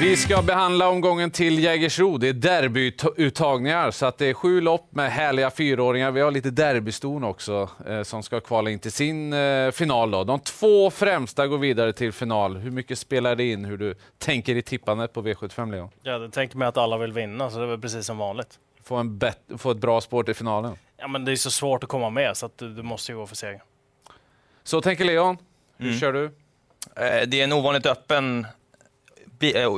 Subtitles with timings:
[0.00, 2.18] Vi ska behandla omgången till Jägersro.
[2.18, 6.10] Det är derbyuttagningar, så att det är sju lopp med härliga fyraåringar.
[6.10, 10.10] Vi har lite derbyston också eh, som ska kvala in till sin eh, final.
[10.10, 10.24] Då.
[10.24, 12.56] De två främsta går vidare till final.
[12.56, 15.88] Hur mycket spelar det in hur du tänker i tippandet på V75, Leon?
[16.02, 18.58] Ja, det tänker mig att alla vill vinna, så det är väl precis som vanligt.
[18.84, 20.76] Få, en bet- få ett bra spår till finalen.
[20.96, 23.18] Ja, men det är så svårt att komma med, så att du, du måste ju
[23.18, 23.62] gå för seger.
[24.64, 25.36] Så tänker Leon.
[25.78, 26.00] Hur Mm.
[26.00, 26.24] kör du?
[26.24, 28.46] Eh, Det är en ovanligt öppen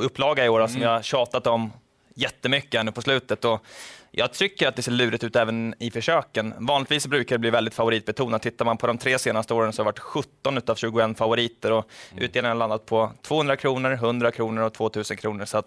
[0.03, 1.71] upplaga i år som jag har tjatat om
[2.15, 3.45] jättemycket nu på slutet.
[3.45, 3.65] Och
[4.11, 6.53] jag tycker att det ser lurigt ut även i försöken.
[6.57, 8.41] Vanligtvis brukar det bli väldigt favoritbetonat.
[8.41, 11.71] Tittar man på de tre senaste åren så har det varit 17 av 21 favoriter
[11.71, 11.85] och
[12.17, 15.45] utdelningen har landat på 200 kronor, 100 kronor och 2000 kronor.
[15.45, 15.63] Så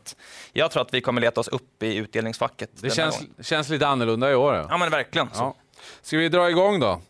[0.52, 2.70] jag tror att vi kommer leta oss upp i utdelningsfacket.
[2.74, 4.54] Det känns, känns lite annorlunda i år.
[4.54, 4.66] Ja.
[4.70, 5.28] Ja men verkligen.
[5.34, 5.54] Ja.
[6.02, 7.00] Ska vi dra igång då?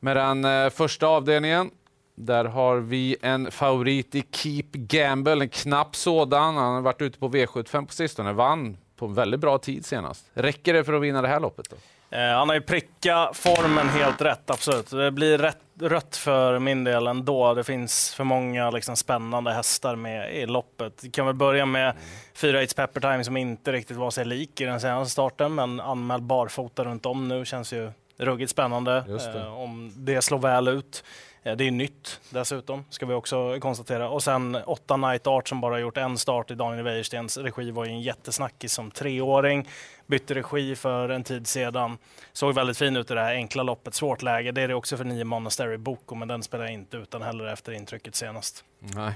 [0.00, 1.70] Med den eh, första avdelningen.
[2.18, 6.56] Där har vi en favorit i Keep Gamble, en knapp sådan.
[6.56, 10.26] Han har varit ute på V75 på sistone, vann på en väldigt bra tid senast.
[10.34, 11.70] Räcker det för att vinna det här loppet?
[11.70, 11.76] Då?
[12.16, 14.90] Eh, han har ju prickat formen helt rätt, absolut.
[14.90, 17.54] Det blir rätt, rött för min del ändå.
[17.54, 21.00] Det finns för många liksom, spännande hästar med i loppet.
[21.04, 21.94] Vi kan väl börja med
[22.34, 25.80] fyra It's Pepper Time som inte riktigt var sig lik i den senaste starten, men
[25.80, 29.38] anmäld barfota runt om nu känns ju ruggigt spännande det.
[29.38, 31.04] eh, om det slår väl ut.
[31.46, 34.08] Eh, det är nytt dessutom, ska vi också konstatera.
[34.08, 37.84] Och sen åtta Night Art som bara gjort en start i Daniel Wäjerstens regi var
[37.84, 39.68] ju en jättesnackis som treåring.
[40.06, 41.98] Bytte regi för en tid sedan.
[42.32, 43.94] Såg väldigt fin ut i det här enkla loppet.
[43.94, 44.52] Svårt läge.
[44.52, 47.46] Det är det också för nio Monastery Boko, men den spelar jag inte utan heller
[47.46, 48.64] efter intrycket senast.
[48.78, 49.12] Nej.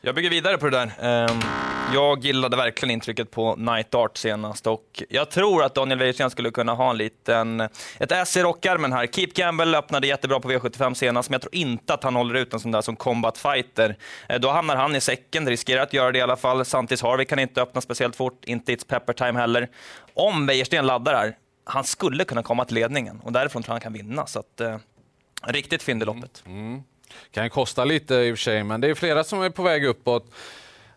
[0.00, 0.92] Jag bygger vidare på det där.
[1.00, 1.40] Ehm,
[1.94, 6.50] jag gillade verkligen intrycket på Night Art senast och jag tror att Daniel Wäjersten skulle
[6.50, 7.60] kunna ha en liten,
[7.98, 9.06] ett S i rockarmen här.
[9.06, 12.54] Keep Gamble öppnade jättebra på V75 senast, men jag tror inte att han håller ut
[12.54, 13.96] en sån där som combat fighter.
[14.28, 16.64] Eh, då hamnar han i säcken, riskerar att göra det i alla fall.
[16.64, 19.68] Santis Harvey kan inte öppna speciellt fort, inte It's Pepper Time heller.
[20.14, 23.80] Om Wäjersten laddar här, han skulle kunna komma till ledningen och därifrån tror jag han
[23.80, 24.26] kan vinna.
[24.26, 24.76] Så att, eh,
[25.46, 26.42] riktigt fynd i loppet.
[26.46, 26.58] Mm.
[26.66, 26.82] Mm.
[27.30, 29.84] Kan kosta lite i och för sig, men det är flera som är på väg
[29.84, 30.30] uppåt.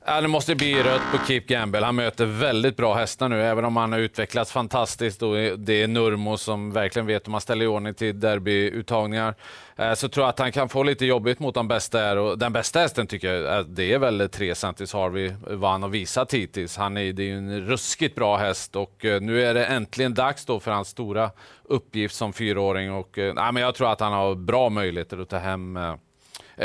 [0.05, 1.85] Ja, det måste bli rött på Keep Gamble.
[1.85, 5.21] Han möter väldigt bra hästar nu, även om han har utvecklats fantastiskt.
[5.21, 9.35] Och det är Nurmo som verkligen vet hur man ställer i ordning till derbyuttagningar.
[9.75, 11.97] Eh, så tror jag att han kan få lite jobbigt mot de bästa.
[11.97, 12.17] Här.
[12.17, 15.83] Och den bästa hästen tycker jag eh, det är väl 3 Santis Harvey, vad han
[15.83, 16.77] har visat hittills.
[16.77, 20.13] Han är, det är ju en ruskigt bra häst och eh, nu är det äntligen
[20.13, 21.31] dags då för hans stora
[21.63, 22.91] uppgift som fyraåring.
[22.91, 25.79] Och, nej, men jag tror att han har bra möjligheter att ta hem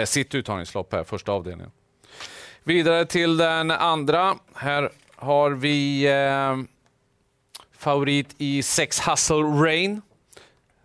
[0.05, 1.71] sitt uttagningslopp här, första avdelningen.
[2.67, 4.35] Vidare till den andra.
[4.55, 6.57] Här har vi eh,
[7.79, 10.03] favorit i Sex Hustle Rain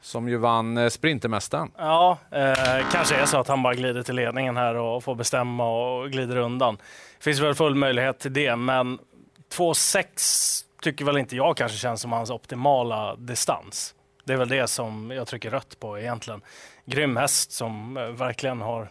[0.01, 1.72] som ju vann eh, Sprintermästaren.
[1.78, 5.69] Ja, eh, kanske är så att han bara glider till ledningen här och får bestämma
[5.69, 6.78] och glider undan.
[7.19, 9.00] Finns väl full möjlighet till det, men
[9.57, 13.96] 2,6 tycker väl inte jag kanske känns som hans optimala distans.
[14.23, 16.41] Det är väl det som jag trycker rött på egentligen.
[16.85, 18.90] Grym häst som eh, verkligen har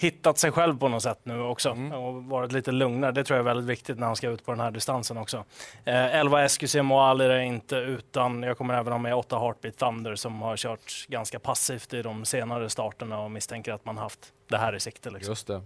[0.00, 3.12] hittat sig själv på något sätt nu också och varit lite lugnare.
[3.12, 5.44] Det tror jag är väldigt viktigt när han ska ut på den här distansen också.
[5.84, 10.14] Eh, 11 SQC Moal är inte utan jag kommer även ha med 8 Heartbeat Thunder
[10.14, 14.58] som har kört ganska passivt i de senare starterna och misstänker att man haft det
[14.58, 15.10] här i sikte.
[15.10, 15.32] Liksom.
[15.32, 15.62] Just det.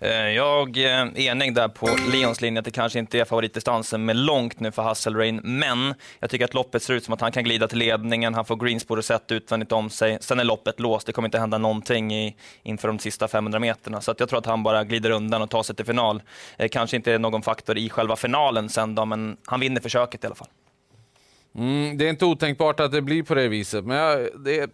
[0.00, 4.16] Eh, jag är enig där på Leons linje att det kanske inte är favoritdistansen med
[4.16, 7.44] långt nu för Hasselrain, men jag tycker att loppet ser ut som att han kan
[7.44, 10.18] glida till ledningen, han får greenspår och sätt utvändigt om sig.
[10.20, 14.00] Sen är loppet låst, det kommer inte hända någonting i, inför de sista 500 meterna,
[14.00, 16.22] så att jag tror att han bara glider undan och tar sig till final.
[16.58, 20.24] Eh, kanske inte är någon faktor i själva finalen sen då, men han vinner försöket
[20.24, 20.48] i alla fall.
[21.58, 24.68] Mm, det är inte otänkbart att det blir på det viset, men jag, det, är,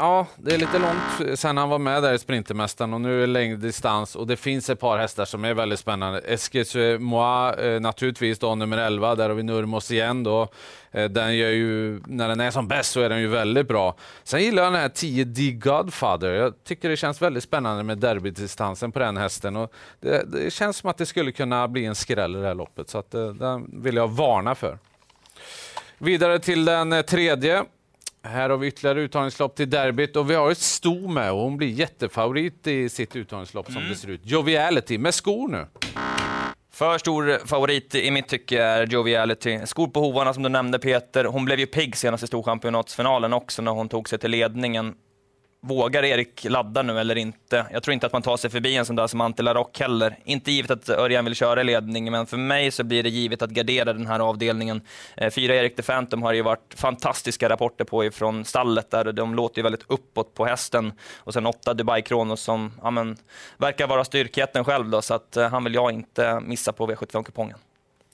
[0.00, 3.20] ja, det är lite långt sen han var med där i Sprintermästaren och nu är
[3.20, 6.18] det längre distans och det finns ett par hästar som är väldigt spännande.
[6.18, 10.48] Eskis Moi eh, naturligtvis då, nummer 11, där har vi Nurmos igen då.
[10.90, 13.96] Eh, den gör ju, när den är som bäst så är den ju väldigt bra.
[14.24, 16.32] Sen gillar jag den här 10 D Godfather.
[16.32, 20.76] Jag tycker det känns väldigt spännande med derbydistansen på den hästen och det, det känns
[20.76, 23.28] som att det skulle kunna bli en skräll i det här loppet så att, eh,
[23.28, 24.78] den vill jag varna för.
[25.98, 27.64] Vidare till den tredje.
[28.22, 31.56] Här har vi ytterligare uttagningslopp till derbyt och vi har ett sto med och hon
[31.56, 34.20] blir jättefavorit i sitt uttagningslopp som det ser ut.
[34.24, 35.66] Joviality med skor nu.
[36.72, 39.60] För stor favorit i mitt tycke är Joviality.
[39.64, 41.24] Skor på hovarna som du nämnde Peter.
[41.24, 44.94] Hon blev ju pigg senast i Storchampionatsfinalen också när hon tog sig till ledningen.
[45.62, 47.66] Vågar Erik ladda nu eller inte?
[47.72, 50.18] Jag tror inte att man tar sig förbi en sån där som Ante Larock heller.
[50.24, 53.42] Inte givet att Örjan vill köra i ledning, men för mig så blir det givet
[53.42, 54.80] att gardera den här avdelningen.
[55.16, 59.12] Eh, fyra Erik the Phantom har ju varit fantastiska rapporter på ifrån stallet där.
[59.12, 60.92] De låter ju väldigt uppåt på hästen.
[61.16, 63.16] Och sen åtta Dubai Kronos som ja, men,
[63.56, 67.56] verkar vara styrkheten själv då, så att eh, han vill jag inte missa på V75-kupongen.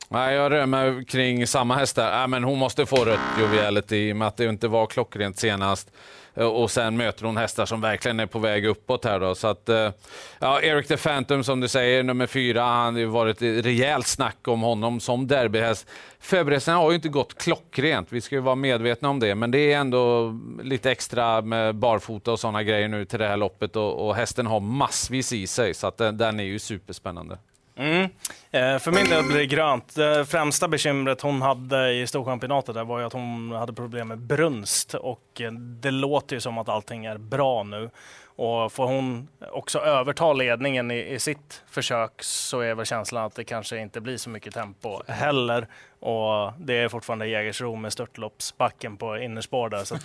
[0.08, 2.22] Nej, jag rör mig kring samma hästar.
[2.22, 5.38] Äh, men hon måste få rött joviality i och med att det inte var klockrent
[5.38, 5.90] senast.
[6.36, 9.34] Eh, och sen möter hon hästar som verkligen är på väg uppåt här då.
[9.34, 9.90] Så att, eh,
[10.38, 14.48] ja, Eric the Phantom som du säger, nummer fyra, han har ju varit rejält snack
[14.48, 15.86] om honom som derbyhäst.
[16.20, 19.72] Förberedelserna har ju inte gått klockrent, vi ska ju vara medvetna om det, men det
[19.72, 24.06] är ändå lite extra med barfota och sådana grejer nu till det här loppet och,
[24.06, 27.38] och hästen har massvis i sig, så att den, den är ju superspännande.
[27.76, 28.08] Mm.
[28.50, 29.94] Eh, för min del blir det grönt.
[29.94, 34.94] Det främsta bekymret hon hade i Storchampionatet var ju att hon hade problem med brunst
[34.94, 37.90] och eh, det låter ju som att allting är bra nu.
[38.38, 43.34] Och får hon också överta ledningen i, i, sitt försök så är väl känslan att
[43.34, 45.66] det kanske inte blir så mycket tempo heller.
[46.00, 49.84] Och det är fortfarande Jägersro med störtloppsbacken på innerspår där.
[49.84, 49.96] Så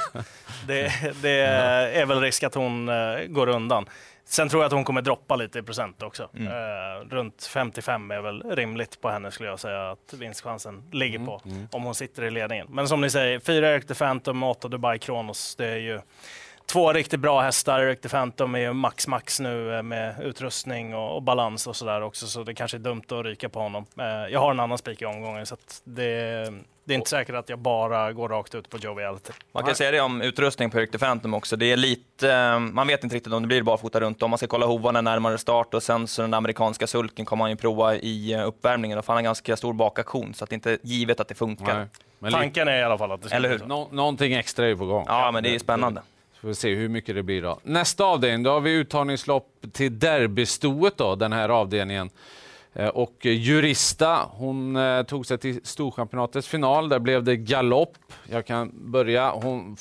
[0.68, 0.92] det,
[1.22, 1.32] det,
[2.02, 3.86] är väl risk att hon eh, går undan.
[4.26, 6.30] Sen tror jag att hon kommer droppa lite i procent också.
[6.34, 6.48] Mm.
[6.48, 11.26] Uh, runt 55 är väl rimligt på henne skulle jag säga att vinstchansen ligger mm.
[11.26, 11.68] på mm.
[11.72, 12.68] om hon sitter i ledningen.
[12.70, 15.56] Men som ni säger, fyra Eric the Phantom och åtta Dubai Kronos.
[15.56, 16.02] Det är ju
[16.72, 17.96] två riktigt bra hästar.
[17.96, 22.02] The Phantom är ju max max nu eh, med utrustning och, och balans och sådär
[22.02, 23.86] också, så det kanske är dumt att ryka på honom.
[24.00, 26.50] Uh, jag har en annan spik i omgången så det
[26.84, 29.34] det är inte säkert att jag bara går rakt ut på joviality.
[29.52, 31.56] Man kan säga det om utrustning på Eric Phantom också.
[31.56, 34.30] Det är lite, eh, man vet inte riktigt om det blir barfota runt om.
[34.30, 37.56] Man ska kolla hovarna närmare start och sen så den amerikanska sulken kommer man ju
[37.56, 38.98] prova i eh, uppvärmningen.
[38.98, 41.36] Och han har en ganska stor bakaktion så att det är inte givet att det
[41.36, 41.88] funkar.
[42.20, 43.60] Nej, Tanken är i alla fall att det ska Eller hur?
[43.66, 45.06] Nå någonting extra är på gång.
[45.08, 46.02] Ja, men det är spännande.
[46.42, 47.60] Får vi se hur mycket det blir då.
[47.64, 52.10] Nästa avdelning, då har vi uttagningslopp till derbystoet då, den här avdelningen.
[52.74, 56.90] Eh, och Jurista, hon eh, tog sig till Storchampionatets final.
[56.90, 57.98] Där blev det galopp.
[58.30, 59.32] Jag kan börja.
[59.32, 59.78] Hon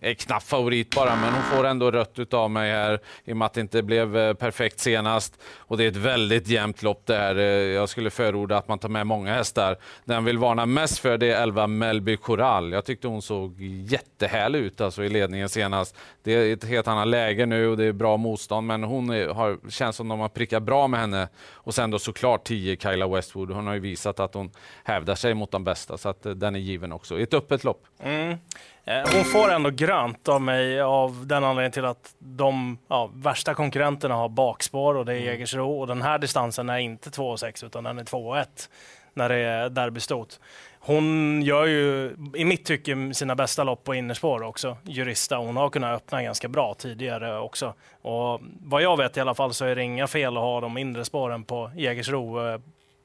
[0.00, 3.46] är knappt favorit bara, men hon får ändå rött av mig här i och med
[3.46, 5.40] att det inte blev eh, perfekt senast.
[5.58, 7.36] Och det är ett väldigt jämnt lopp det här.
[7.36, 9.76] Eh, jag skulle förorda att man tar med många hästar.
[10.04, 12.72] Den vill varna mest för det är 11 Melby Coral.
[12.72, 15.96] Jag tyckte hon såg jättehärlig ut alltså i ledningen senast.
[16.22, 19.28] Det är ett helt annat läge nu och det är bra motstånd, men hon är,
[19.28, 21.28] har, känns som de har prickat bra med henne.
[21.52, 23.50] Och sen då såklart 10 Kyla Westwood.
[23.50, 24.50] Hon har ju visat att hon
[24.84, 27.18] hävdar sig mot de bästa, så att eh, den är given också.
[27.18, 27.84] I ett öppet lopp.
[28.02, 28.38] Mm.
[28.84, 33.54] Eh, hon får ändå grönt av mig av den anledningen till att de ja, värsta
[33.54, 35.26] konkurrenterna har bakspår och det är mm.
[35.26, 38.46] Jägersro och den här distansen är inte 2,6 utan den är 2,1
[39.14, 40.40] när det är derbystot.
[40.82, 45.36] Hon gör ju i mitt tycke sina bästa lopp på innerspår också, Jurista.
[45.36, 47.74] Hon har kunnat öppna ganska bra tidigare också.
[48.02, 50.78] Och vad jag vet i alla fall så är det inga fel att ha de
[50.78, 52.60] inre spåren på Jägersro eh,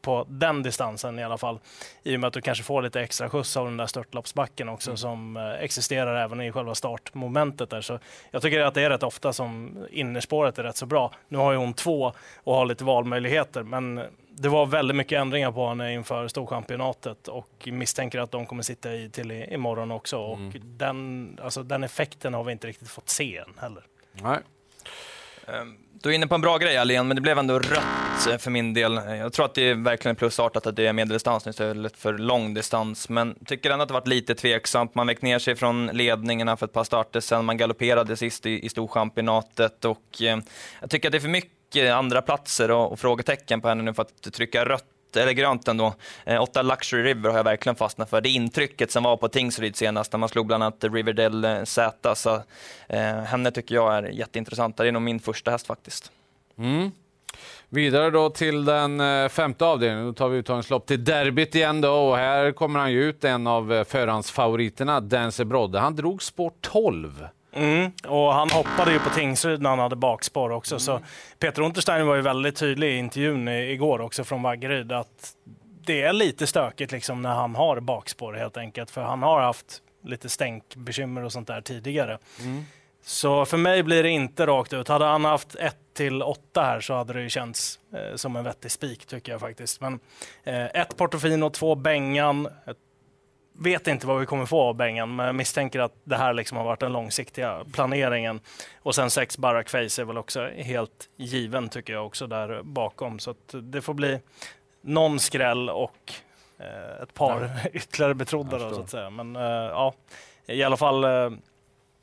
[0.05, 1.59] på den distansen i alla fall.
[2.03, 4.89] I och med att du kanske får lite extra skjuts av den där störtloppsbacken också
[4.89, 4.97] mm.
[4.97, 7.81] som eh, existerar även i själva startmomentet där.
[7.81, 7.99] Så
[8.31, 11.11] jag tycker att det är rätt ofta som innerspåret är rätt så bra.
[11.27, 12.13] Nu har ju hon två
[12.43, 17.67] och har lite valmöjligheter, men det var väldigt mycket ändringar på henne inför Storchampionatet och
[17.71, 20.17] misstänker att de kommer sitta i till imorgon också.
[20.17, 20.47] Mm.
[20.47, 23.83] Och den, alltså, den effekten har vi inte riktigt fått se än heller.
[24.11, 24.39] Nej.
[25.61, 25.77] Um.
[26.01, 28.51] Du är inne på en bra grej Alén, men det blev ändå rött Eh, för
[28.51, 28.97] min del.
[28.97, 33.09] Eh, jag tror att det är verkligen plusartat att det är medeldistans istället för långdistans,
[33.09, 34.95] men tycker ändå att det varit lite tveksamt.
[34.95, 38.65] Man väck ner sig från ledningarna för ett par starter sen man galopperade sist i,
[38.65, 40.39] i Storchampionatet och eh,
[40.81, 43.93] jag tycker att det är för mycket andra platser och, och frågetecken på henne nu
[43.93, 44.83] för att trycka rött
[45.15, 45.93] eller grönt ändå.
[46.25, 48.21] Eh, åtta Luxury River har jag verkligen fastnat för.
[48.21, 52.15] Det intrycket som var på Tingsryd senast när man slog bland annat Riverdale eh, Z.
[52.15, 52.41] Så,
[52.89, 54.77] eh, henne tycker jag är jätteintressant.
[54.77, 56.11] Det är nog min första häst faktiskt.
[56.57, 56.91] Mm.
[57.75, 60.05] Vidare då till den eh, femte avdelningen.
[60.05, 63.47] Då tar vi uttagningslopp till derbyt igen då och här kommer han ju ut en
[63.47, 65.79] av förhandsfavoriterna, Dancer Brodde.
[65.79, 67.27] Han drog spår 12.
[67.53, 67.91] Mm.
[68.07, 70.75] Och han hoppade ju på Tingsryd när han hade bakspår också.
[70.75, 70.79] Mm.
[70.79, 70.99] Så
[71.39, 75.33] Peter Unterstein var ju väldigt tydlig i intervjun igår också från Vaggeryd att
[75.85, 78.91] det är lite stökigt liksom när han har bakspår helt enkelt.
[78.91, 82.17] För han har haft lite stänkbekymmer och sånt där tidigare.
[82.39, 82.65] Mm.
[83.05, 84.87] Så för mig blir det inte rakt ut.
[84.87, 88.43] Hade han haft 1 till 8 här så hade det ju känts eh, som en
[88.43, 89.81] vettig spik tycker jag faktiskt.
[89.81, 89.99] Men
[90.43, 92.47] eh, ett Portofino, två Bengan,
[93.57, 96.57] vet inte vad vi kommer få av Bengan, men jag misstänker att det här liksom
[96.57, 98.39] har varit den långsiktiga planeringen.
[98.81, 103.19] Och sen sex Barack Face är väl också helt given tycker jag också där bakom.
[103.19, 104.19] Så det får bli
[104.81, 106.13] någon skräll och
[106.57, 109.09] eh, ett par ytterligare betrodda då, så att säga.
[109.09, 109.93] Men eh, ja,
[110.45, 111.29] i alla fall eh,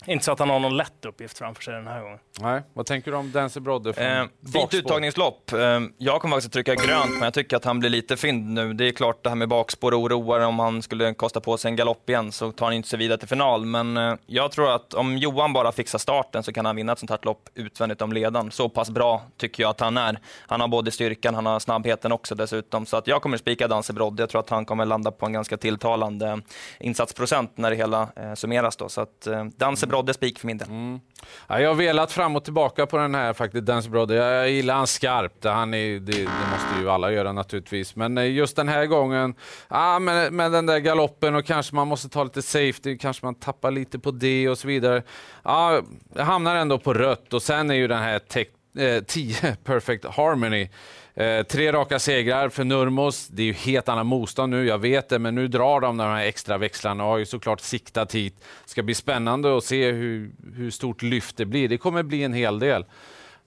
[0.06, 2.18] inte så att han har någon lätt uppgift framför sig den här gången.
[2.40, 5.52] Nej, vad tänker du om Dancy Brodde från Eh, fint uttagningslopp.
[5.52, 8.50] Eh, jag kommer faktiskt att trycka grönt, men jag tycker att han blir lite fynd
[8.50, 8.72] nu.
[8.72, 10.40] Det är klart det här med bakspår oroar.
[10.40, 13.18] Om han skulle kosta på sig en galopp igen så tar han inte sig vidare
[13.18, 13.64] till final.
[13.64, 16.98] Men eh, jag tror att om Johan bara fixar starten så kan han vinna ett
[16.98, 18.50] sånt här lopp utvändigt om ledaren.
[18.50, 20.18] Så pass bra tycker jag att han är.
[20.46, 22.86] Han har både styrkan, han har snabbheten också dessutom.
[22.86, 24.22] Så att jag kommer spika Danse Brodde.
[24.22, 26.40] Jag tror att han kommer landa på en ganska tilltalande
[26.80, 28.76] insatsprocent när det hela eh, summeras.
[28.76, 28.88] Då.
[28.88, 29.44] Så att eh,
[29.92, 30.68] Brodde spik för min del.
[30.68, 31.00] Mm.
[31.46, 34.14] Ja, jag har velat fram och tillbaka på den här faktiskt, Dance Brodde.
[34.14, 35.44] Jag, gillar han skarpt.
[35.44, 37.96] Han är, det, det måste ju alla göra naturligtvis.
[37.96, 39.34] Men eh, just den här gången,
[39.68, 43.34] ja, med, med den där galoppen och kanske man måste ta lite safety, kanske man
[43.34, 45.02] tappar lite på det och så vidare.
[45.42, 45.82] Ja,
[46.14, 50.04] jag hamnar ändå på rött och sen är ju den här täckt Eh, 10 Perfect
[50.04, 50.68] Harmony.
[51.14, 53.28] Eh, tre raka segrar för Nurmos.
[53.28, 56.04] Det är ju helt annat motstånd nu, jag vet det, men nu drar de de
[56.04, 58.34] här extra växlarna och har ju såklart siktat hit.
[58.64, 61.68] Det ska bli spännande att se hur, hur stort lyft det blir.
[61.68, 62.84] Det kommer bli en hel del.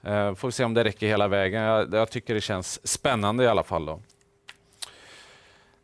[0.03, 1.61] Eh, får vi se om det räcker hela vägen.
[1.61, 3.85] Jag, jag tycker det känns spännande i alla fall.
[3.85, 4.01] Då.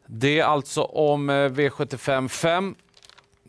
[0.06, 2.76] Det är alltså om eh, V75 5.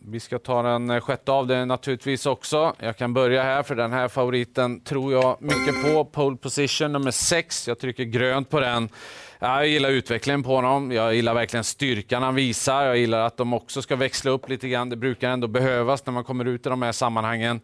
[0.05, 2.75] Vi ska ta den eh, sjätte av det naturligtvis också.
[2.79, 6.05] Jag kan börja här, för den här favoriten tror jag mycket på.
[6.05, 7.69] Pole position nummer 6.
[7.69, 8.89] Jag trycker grönt på den.
[9.39, 10.93] Jag gillar utvecklingen på honom.
[10.93, 12.85] Jag gillar verkligen styrkan han visar.
[12.85, 14.91] Jag gillar att de också ska växla upp lite grann.
[14.91, 17.61] Det brukar ändå behövas när man kommer ut i de här sammanhangen.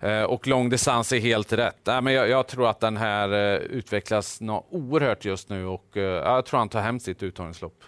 [0.00, 1.86] Eh, och lång distans är helt rätt.
[1.86, 6.58] Men jag, tror att den här eh, utvecklas något oerhört just nu och jag tror
[6.58, 7.84] han tar hem sitt uttagningslopp.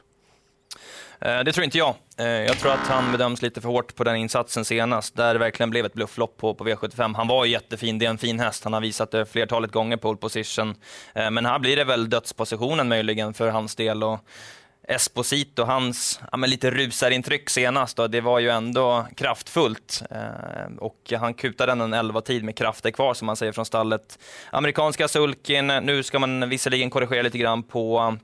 [1.25, 1.95] Eh, det tror inte jag.
[2.19, 5.39] Eh, jag tror att han bedöms lite för hårt på den insatsen senast, där det
[5.39, 7.17] verkligen blev ett blufflopp på, på V75.
[7.17, 8.65] Han var jättefin, det är en fin häst.
[8.65, 10.75] Han har visat det flertalet gånger pole position.
[11.15, 14.03] Eh, men här blir det väl dödspositionen möjligen för hans del.
[14.03, 14.21] Och
[14.89, 20.03] Esposito, hans ja, men lite rusarintryck senast, då, det var ju ändå kraftfullt.
[20.11, 24.19] Eh, och han kutade en 11-tid med krafter kvar, som man säger från stallet.
[24.51, 28.17] Amerikanska sulken, nu ska man visserligen korrigera lite grann på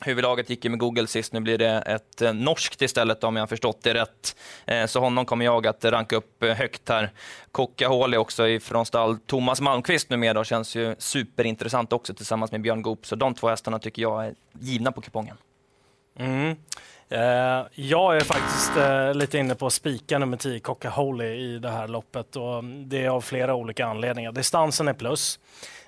[0.00, 3.42] Huvudlaget gick ju med Google sist, nu blir det ett eh, norskt istället om jag
[3.42, 4.36] har förstått det rätt.
[4.66, 7.10] Eh, så honom kommer jag att ranka upp eh, högt här.
[7.52, 9.18] Kokahål är också ifrån stall.
[9.18, 13.06] Thomas Malmqvist numera känns ju superintressant också tillsammans med Björn Goop.
[13.06, 15.36] Så de två hästarna tycker jag är givna på kupongen.
[16.18, 16.56] Mm.
[17.74, 18.72] Jag är faktiskt
[19.16, 22.36] lite inne på att spika nummer 10, Coca-Holy, i det här loppet.
[22.36, 24.32] Och det är av flera olika anledningar.
[24.32, 25.38] Distansen är plus.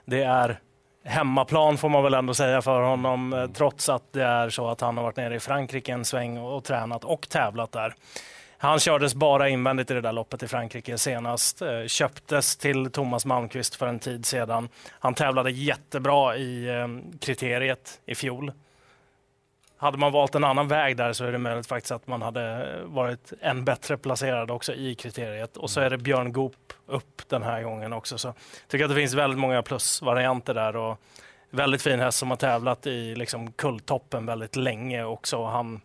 [0.04, 0.60] Det är
[1.08, 4.80] hemmaplan får man väl ändå säga för honom, eh, trots att det är så att
[4.80, 7.94] han har varit nere i Frankrike en sväng och, och tränat och tävlat där.
[8.60, 11.62] Han kördes bara invändigt i det där loppet i Frankrike senast.
[11.62, 14.68] Eh, köptes till Thomas Malmqvist för en tid sedan.
[14.90, 18.52] Han tävlade jättebra i eh, kriteriet i fjol.
[19.80, 22.74] Hade man valt en annan väg där så är det möjligt faktiskt att man hade
[22.84, 25.56] varit än bättre placerad också i kriteriet.
[25.56, 28.18] Och så är det Björn Goop upp den här gången också.
[28.18, 28.34] Så jag
[28.68, 30.76] tycker att det finns väldigt många plusvarianter där.
[30.76, 30.98] Och
[31.50, 35.44] väldigt fin häst som har tävlat i liksom kulltoppen väldigt länge också.
[35.44, 35.80] Han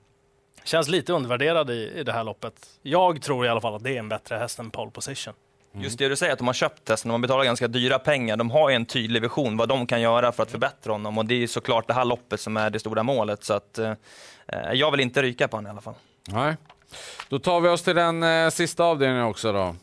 [0.64, 2.54] känns lite undervärderad i, i det här loppet.
[2.82, 5.34] Jag tror i alla fall att det är en bättre häst än pole position.
[5.82, 8.38] Just det du säger, att de har köpt hästen, de har betalat ganska dyra pengar.
[8.38, 11.18] De har en tydlig vision vad de kan göra för att förbättra honom.
[11.18, 13.44] Och det är såklart det här loppet som är det stora målet.
[13.44, 13.94] Så att, eh,
[14.74, 15.94] jag vill inte ryka på honom i alla fall.
[16.28, 16.56] Nej.
[17.30, 19.54] Då tar vi oss till den eh, sista avdelningen också.
[19.54, 19.76] Då.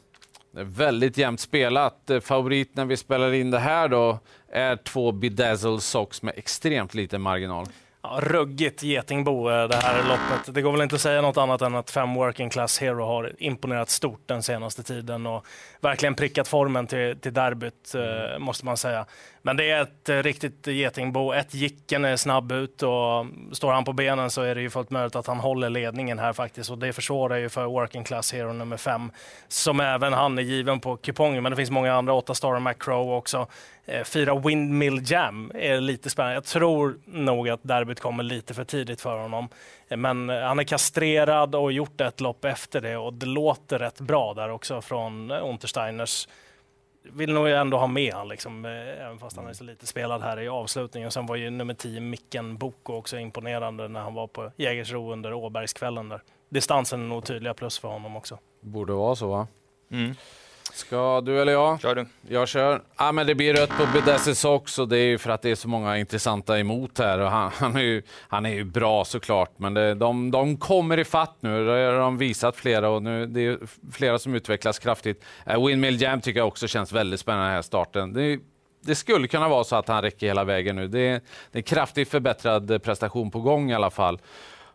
[0.53, 2.11] Det är väldigt jämnt spelat.
[2.11, 4.19] Eh, Favorit när vi spelar in det här då
[4.53, 7.67] är två Bedazzle Socks med extremt liten marginal.
[8.03, 10.55] Ja, ruggigt getingbo eh, det här loppet.
[10.55, 13.33] Det går väl inte att säga något annat än att fem Working Class Hero har
[13.39, 15.47] imponerat stort den senaste tiden och
[15.81, 19.07] verkligen prickat formen till, till derbyt, eh, måste man säga.
[19.43, 21.33] Men det är ett eh, riktigt getingbo.
[21.33, 24.91] Ett Jicken är snabb ut och står han på benen så är det ju fullt
[24.91, 28.53] möjligt att han håller ledningen här faktiskt och det försvårar ju för Working Class Hero
[28.53, 29.13] nummer fem
[29.49, 31.43] som även han är given på kupongen.
[31.43, 33.47] Men det finns många andra, åtta Star McCrow också.
[33.85, 36.35] Eh, fyra Windmill Jam är lite spännande.
[36.35, 39.49] Jag tror nog att derbyt kommer lite för tidigt för honom.
[39.89, 44.01] Eh, men han är kastrerad och gjort ett lopp efter det och det låter rätt
[44.01, 46.29] bra där också från Untersteiners.
[47.03, 50.23] Vill nog ändå ha med han, liksom, eh, även fast han är så lite spelad
[50.23, 51.11] här i avslutningen.
[51.11, 55.33] Sen var ju nummer 10 Micken Boko också imponerande när han var på Jägersro under
[55.33, 56.21] Åbergskvällen där.
[56.49, 58.39] Distansen är nog tydliga plus för honom också.
[58.61, 59.47] Borde vara så va?
[59.91, 60.15] Mm.
[60.73, 61.81] Ska du eller jag?
[61.81, 62.07] Kör du.
[62.29, 62.83] Jag kör.
[62.99, 65.51] Ja, men det blir rött på Bedazzle Socks och det är ju för att det
[65.51, 67.19] är så många intressanta emot här.
[67.19, 70.99] Och han, han, är ju, han är ju bra såklart, men det, de, de kommer
[70.99, 71.67] i fatt nu.
[71.67, 73.59] Det har de visat flera och nu det är
[73.93, 75.25] flera som utvecklas kraftigt.
[75.51, 78.13] Uh, Windmill Jam tycker jag också känns väldigt spännande den här starten.
[78.13, 78.39] Det,
[78.83, 80.89] det skulle kunna vara så att han räcker hela vägen nu.
[80.89, 84.19] Det är, det är en kraftigt förbättrad prestation på gång i alla fall.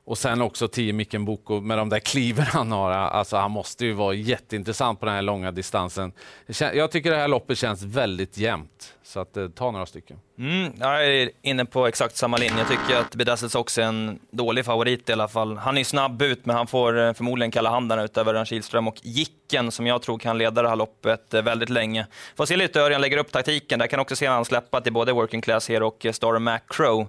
[0.06, 2.92] Och sen också 10 Micken Boko med de där kliven han har.
[2.92, 6.12] Alltså han måste ju vara jätteintressant på den här långa distansen.
[6.60, 8.95] Jag tycker det här loppet känns väldigt jämnt.
[9.06, 10.20] Så att, eh, ta några stycken.
[10.40, 12.58] Mm, jag är inne på exakt samma linje.
[12.58, 15.58] Jag tycker att Bedazzles också är en dålig favorit i alla fall.
[15.58, 19.00] Han är snabb ut, men han får eh, förmodligen kalla handen utöver Örjan Kihlström och
[19.04, 22.08] Jicken som jag tror kan leda det här loppet eh, väldigt länge.
[22.38, 23.80] Får se lite hur Örjan lägger upp taktiken.
[23.80, 26.60] Där kan också se han släppa till både Working Class Hero och eh, Star Mac
[26.68, 27.08] Crow.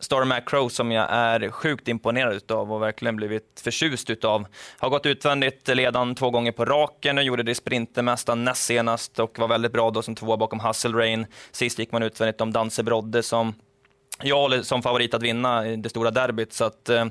[0.00, 4.46] Star Mac Crow som jag är sjukt imponerad utav och verkligen blivit förtjust utav.
[4.78, 9.18] Har gått utvändigt ledan två gånger på raken och gjorde det i Sprintermästaren näst senast
[9.18, 11.23] och var väldigt bra då som tvåa bakom Hustle Rain.
[11.52, 13.54] Sist gick man utvändigt om Danse Brodde som
[14.22, 16.52] jag håller som favorit att vinna det stora derbyt.
[16.52, 17.06] Så att, eh,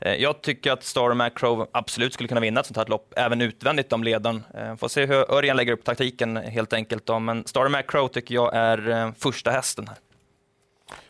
[0.00, 3.40] eh jag tycker att Star Macro absolut skulle kunna vinna ett sånt här lopp, även
[3.40, 4.44] utvändigt om ledaren.
[4.54, 7.06] Eh, får se hur Örjan lägger upp taktiken helt enkelt.
[7.06, 7.18] Då.
[7.18, 9.96] Men Star Macro tycker jag är eh, första hästen här.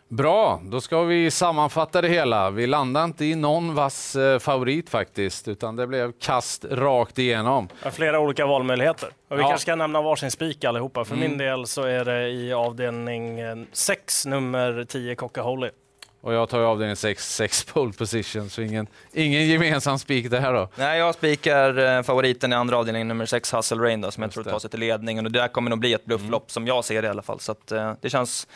[0.08, 2.50] Bra, då ska vi sammanfatta det hela.
[2.50, 7.68] Vi landade inte i någon vass eh, favorit faktiskt, utan det blev kast rakt igenom.
[7.92, 9.08] Flera olika valmöjligheter.
[9.28, 9.48] Och vi ja.
[9.48, 11.04] kanske ska nämna varsin spik allihopa.
[11.04, 11.28] För mm.
[11.28, 13.40] min del så är det i avdelning
[13.72, 15.70] 6, nummer 10, Coca-Holy.
[16.20, 20.52] Och jag tar ju avdelning 6, 6 pole position, så ingen, ingen gemensam spik där
[20.52, 20.68] då.
[20.74, 24.36] Nej, jag spikar eh, favoriten i andra avdelningen, nummer 6, Hustle Rain, då, som Just
[24.36, 25.26] jag tror tar sig till ledningen.
[25.26, 26.48] Och det där kommer nog bli ett blufflopp, mm.
[26.48, 27.40] som jag ser det i alla fall.
[27.40, 28.46] Så att, eh, det känns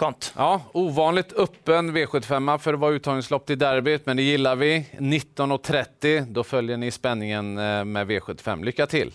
[0.00, 0.34] Skönt.
[0.36, 4.86] Ja, ovanligt öppen V75 för att vara uttagningslopp till derbyt, men det gillar vi.
[4.98, 8.64] 19.30, då följer ni spänningen eh, med V75.
[8.64, 9.12] Lycka till!